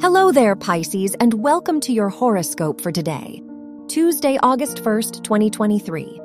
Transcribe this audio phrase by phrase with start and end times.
[0.00, 3.42] Hello there, Pisces, and welcome to your horoscope for today,
[3.88, 6.20] Tuesday, August 1st, 2023.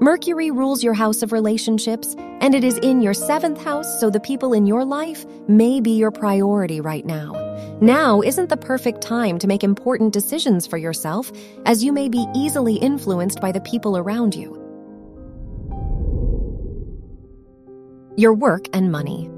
[0.00, 4.18] Mercury rules your house of relationships, and it is in your seventh house, so the
[4.18, 7.32] people in your life may be your priority right now.
[7.80, 11.30] Now isn't the perfect time to make important decisions for yourself,
[11.64, 14.52] as you may be easily influenced by the people around you.
[18.16, 19.30] Your work and money.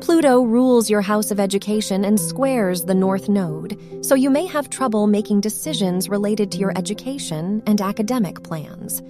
[0.00, 4.70] Pluto rules your house of education and squares the North Node, so you may have
[4.70, 9.02] trouble making decisions related to your education and academic plans.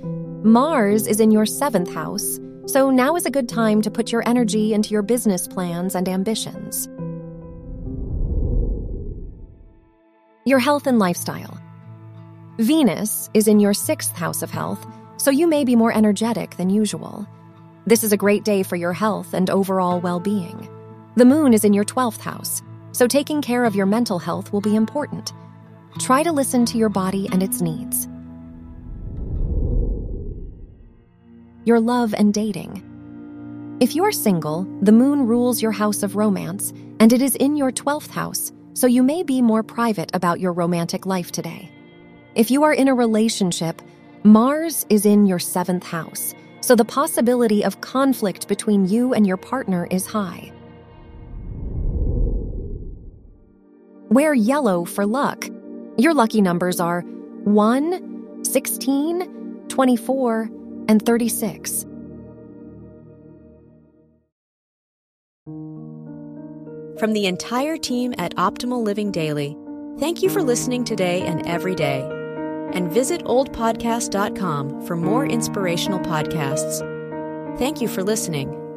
[0.42, 4.26] Mars is in your seventh house, so now is a good time to put your
[4.26, 6.88] energy into your business plans and ambitions.
[10.46, 11.60] Your health and lifestyle.
[12.58, 14.86] Venus is in your sixth house of health,
[15.18, 17.26] so you may be more energetic than usual.
[17.86, 20.66] This is a great day for your health and overall well being.
[21.18, 24.60] The moon is in your 12th house, so taking care of your mental health will
[24.60, 25.32] be important.
[25.98, 28.06] Try to listen to your body and its needs.
[31.64, 32.84] Your love and dating.
[33.80, 37.72] If you're single, the moon rules your house of romance, and it is in your
[37.72, 41.68] 12th house, so you may be more private about your romantic life today.
[42.36, 43.82] If you are in a relationship,
[44.22, 49.36] Mars is in your 7th house, so the possibility of conflict between you and your
[49.36, 50.52] partner is high.
[54.10, 55.48] Wear yellow for luck.
[55.98, 57.02] Your lucky numbers are
[57.44, 60.50] 1, 16, 24,
[60.88, 61.84] and 36.
[66.98, 69.56] From the entire team at Optimal Living Daily,
[69.98, 72.00] thank you for listening today and every day.
[72.72, 76.80] And visit oldpodcast.com for more inspirational podcasts.
[77.58, 78.67] Thank you for listening.